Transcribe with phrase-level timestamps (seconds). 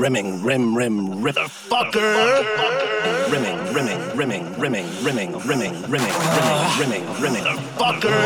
[0.00, 0.42] Rimming.
[0.42, 1.34] Rim, rim, rim.
[1.68, 2.42] Fucker!
[3.30, 7.44] Rimming, rimming, rimming, rimming, rimming, rimming, rimming, rimming, rimming, rimming.
[7.76, 8.16] Fucker!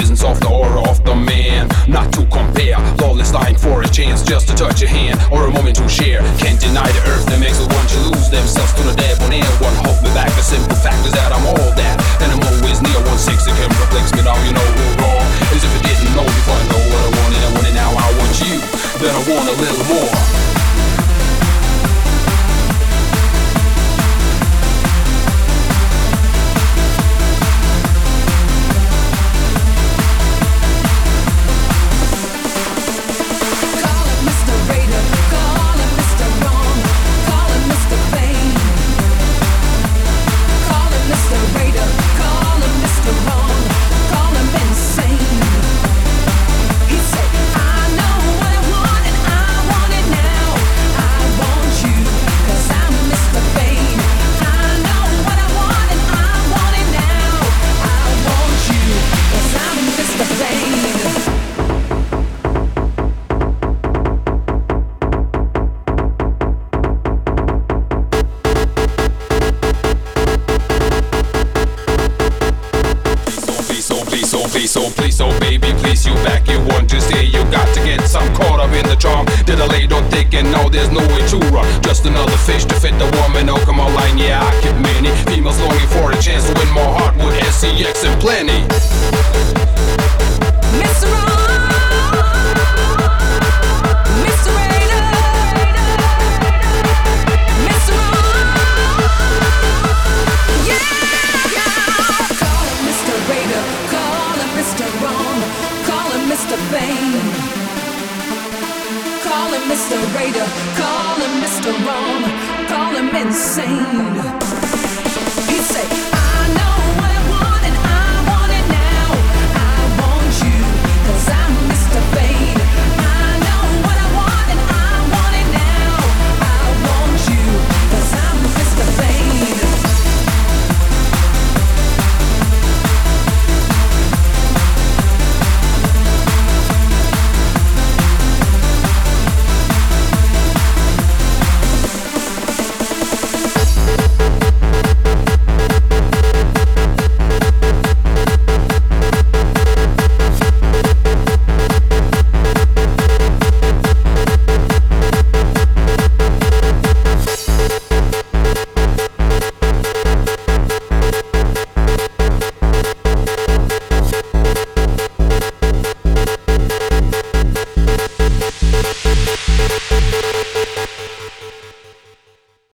[0.00, 1.68] presence of the aura of the man.
[1.86, 5.52] Not to compare, lawless dying for a chance just to touch a hand or a
[5.52, 6.20] moment to share.
[6.40, 9.44] Can't deny the earth that makes the one to lose themselves to the debonair.
[9.60, 11.96] One hope me back, a simple fact is that I'm all that.
[12.24, 14.69] And I'm always near one six, it can reflect me now, you know.